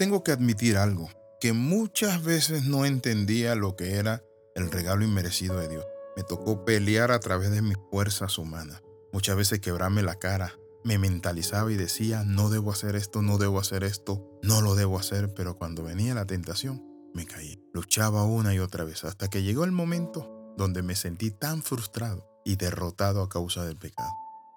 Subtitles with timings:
[0.00, 1.10] tengo que admitir algo,
[1.42, 4.24] que muchas veces no entendía lo que era
[4.54, 5.84] el regalo inmerecido de Dios.
[6.16, 8.82] Me tocó pelear a través de mis fuerzas humanas.
[9.12, 10.54] Muchas veces quebrarme la cara.
[10.84, 14.98] Me mentalizaba y decía, no debo hacer esto, no debo hacer esto, no lo debo
[14.98, 16.82] hacer, pero cuando venía la tentación,
[17.12, 17.62] me caí.
[17.74, 22.26] Luchaba una y otra vez hasta que llegó el momento donde me sentí tan frustrado
[22.42, 24.08] y derrotado a causa del pecado.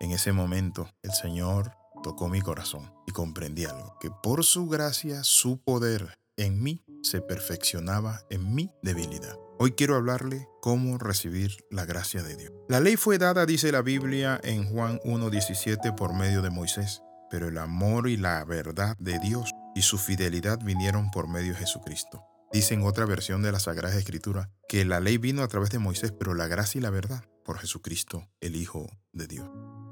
[0.00, 5.24] En ese momento, el Señor tocó mi corazón y comprendí algo, que por su gracia,
[5.24, 9.38] su poder en mí se perfeccionaba en mi debilidad.
[9.58, 12.52] Hoy quiero hablarle cómo recibir la gracia de Dios.
[12.68, 17.48] La ley fue dada, dice la Biblia en Juan 1.17, por medio de Moisés, pero
[17.48, 22.24] el amor y la verdad de Dios y su fidelidad vinieron por medio de Jesucristo.
[22.52, 25.78] Dice en otra versión de la Sagrada Escritura que la ley vino a través de
[25.78, 29.48] Moisés, pero la gracia y la verdad por Jesucristo, el Hijo de Dios.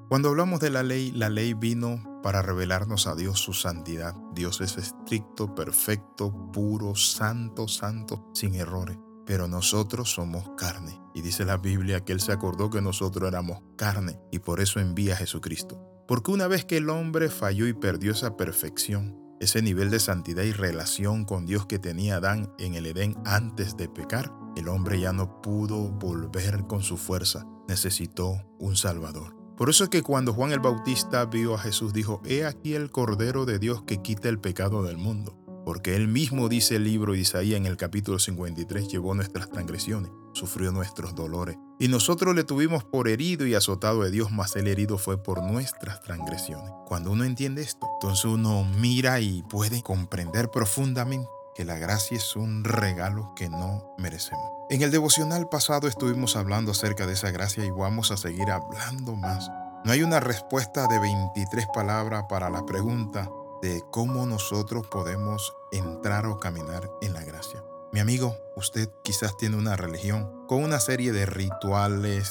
[0.08, 4.14] Cuando hablamos de la ley, la ley vino para revelarnos a Dios su santidad.
[4.34, 10.98] Dios es estricto, perfecto, puro, santo, santo, sin errores pero nosotros somos carne.
[11.12, 14.80] Y dice la Biblia que Él se acordó que nosotros éramos carne y por eso
[14.80, 15.78] envía a Jesucristo.
[16.08, 20.44] Porque una vez que el hombre falló y perdió esa perfección, ese nivel de santidad
[20.44, 24.98] y relación con Dios que tenía Adán en el Edén antes de pecar, el hombre
[24.98, 29.37] ya no pudo volver con su fuerza, necesitó un Salvador.
[29.58, 32.90] Por eso es que cuando Juan el Bautista vio a Jesús dijo, He aquí el
[32.90, 37.12] Cordero de Dios que quita el pecado del mundo porque él mismo dice el libro
[37.12, 41.58] de Isaías en el capítulo 53, llevó nuestras transgresiones, sufrió nuestros dolores.
[41.78, 45.42] Y nosotros le tuvimos por herido y azotado de Dios, mas el herido fue por
[45.42, 46.70] nuestras transgresiones.
[46.86, 51.28] Cuando uno entiende esto, entonces uno mira y puede comprender profundamente
[51.58, 54.48] que la gracia es un regalo que no merecemos.
[54.70, 59.16] En el devocional pasado estuvimos hablando acerca de esa gracia y vamos a seguir hablando
[59.16, 59.50] más.
[59.84, 63.28] No hay una respuesta de 23 palabras para la pregunta
[63.60, 67.64] de cómo nosotros podemos entrar o caminar en la gracia.
[67.92, 72.30] Mi amigo, usted quizás tiene una religión con una serie de rituales.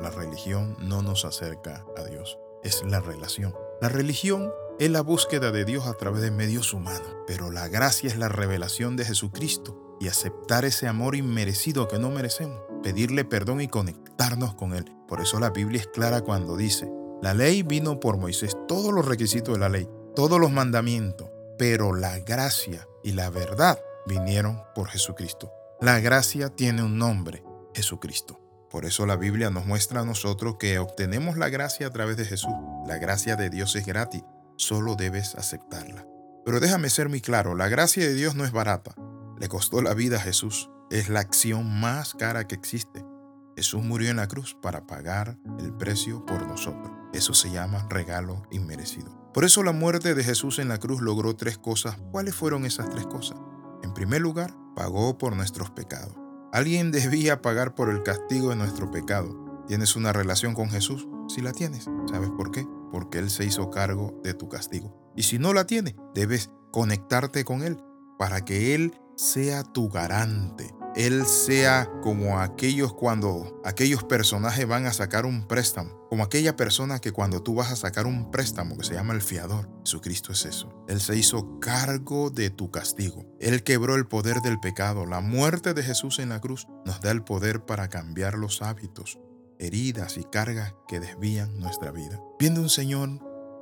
[0.00, 3.54] La religión no nos acerca a Dios, es la relación.
[3.82, 4.50] La religión
[4.84, 8.28] es la búsqueda de Dios a través de medios humanos, pero la gracia es la
[8.28, 14.54] revelación de Jesucristo y aceptar ese amor inmerecido que no merecemos, pedirle perdón y conectarnos
[14.54, 14.92] con Él.
[15.06, 16.90] Por eso la Biblia es clara cuando dice,
[17.22, 21.94] la ley vino por Moisés, todos los requisitos de la ley, todos los mandamientos, pero
[21.94, 25.52] la gracia y la verdad vinieron por Jesucristo.
[25.80, 28.40] La gracia tiene un nombre, Jesucristo.
[28.68, 32.24] Por eso la Biblia nos muestra a nosotros que obtenemos la gracia a través de
[32.24, 32.54] Jesús.
[32.86, 34.24] La gracia de Dios es gratis,
[34.56, 36.06] solo debes aceptarla.
[36.44, 38.94] Pero déjame ser muy claro, la gracia de Dios no es barata.
[39.38, 40.70] Le costó la vida a Jesús.
[40.90, 43.04] Es la acción más cara que existe.
[43.56, 46.90] Jesús murió en la cruz para pagar el precio por nosotros.
[47.12, 49.30] Eso se llama regalo inmerecido.
[49.34, 51.96] Por eso la muerte de Jesús en la cruz logró tres cosas.
[52.10, 53.38] ¿Cuáles fueron esas tres cosas?
[53.82, 56.14] En primer lugar, pagó por nuestros pecados.
[56.52, 59.64] Alguien debía pagar por el castigo de nuestro pecado.
[59.66, 61.08] ¿Tienes una relación con Jesús?
[61.28, 62.66] Si la tienes, ¿sabes por qué?
[62.92, 65.12] Porque Él se hizo cargo de tu castigo.
[65.16, 67.82] Y si no la tienes, debes conectarte con Él
[68.18, 74.92] para que Él sea tu garante, él sea como aquellos cuando aquellos personajes van a
[74.92, 78.84] sacar un préstamo, como aquella persona que cuando tú vas a sacar un préstamo que
[78.84, 80.84] se llama el fiador, Jesucristo es eso.
[80.88, 83.24] Él se hizo cargo de tu castigo.
[83.40, 85.06] Él quebró el poder del pecado.
[85.06, 89.18] La muerte de Jesús en la cruz nos da el poder para cambiar los hábitos,
[89.64, 92.20] heridas y cargas que desvían nuestra vida.
[92.38, 93.08] Viendo un señor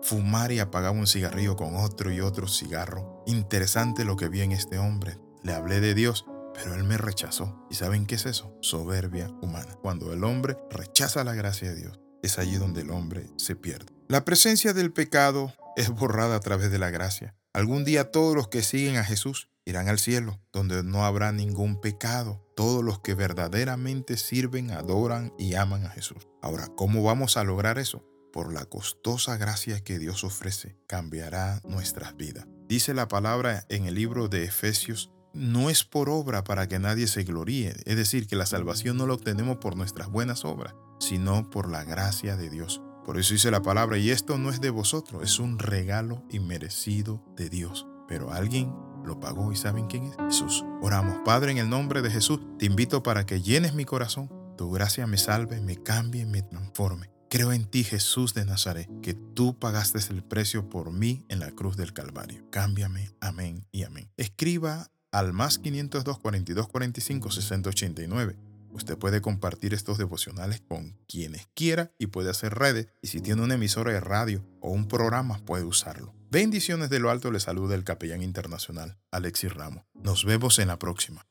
[0.03, 3.23] fumar y apagar un cigarrillo con otro y otro cigarro.
[3.27, 5.19] Interesante lo que vi en este hombre.
[5.43, 6.25] Le hablé de Dios
[6.55, 7.67] pero él me rechazó.
[7.71, 8.55] ¿Y saben qué es eso?
[8.61, 9.77] Soberbia humana.
[9.83, 13.87] Cuando el hombre rechaza la gracia de Dios, es allí donde el hombre se pierde.
[14.09, 17.35] La presencia del pecado es borrada a través de la gracia.
[17.53, 21.81] Algún día todos los que siguen a Jesús irán al cielo, donde no habrá ningún
[21.81, 22.47] pecado.
[22.55, 26.29] Todos los que verdaderamente sirven, adoran y aman a Jesús.
[26.43, 28.05] Ahora, ¿cómo vamos a lograr eso?
[28.33, 32.47] Por la costosa gracia que Dios ofrece, cambiará nuestras vidas.
[32.69, 37.09] Dice la palabra en el libro de Efesios no es por obra para que nadie
[37.09, 41.51] se gloríe, es decir, que la salvación no la obtenemos por nuestras buenas obras, sino
[41.51, 42.81] por la gracia de Dios.
[43.11, 47.21] Por eso dice la palabra, y esto no es de vosotros, es un regalo inmerecido
[47.35, 47.85] de Dios.
[48.07, 48.73] Pero alguien
[49.05, 50.17] lo pagó y ¿saben quién es?
[50.27, 50.65] Jesús.
[50.81, 54.71] Oramos, Padre, en el nombre de Jesús, te invito para que llenes mi corazón, tu
[54.71, 57.11] gracia me salve, me cambie, me transforme.
[57.29, 61.51] Creo en ti, Jesús de Nazaret, que tú pagaste el precio por mí en la
[61.51, 62.49] cruz del Calvario.
[62.51, 63.11] Cámbiame.
[63.21, 64.13] Amén y amén.
[64.19, 68.50] Escriba al más 502 42 45 60 89.
[68.73, 72.89] Usted puede compartir estos devocionales con quienes quiera y puede hacer redes.
[73.03, 76.15] Y si tiene una emisora de radio o un programa, puede usarlo.
[76.31, 79.85] Bendiciones de lo alto le saluda el capellán internacional Alexis Ramos.
[79.95, 81.27] Nos vemos en la próxima.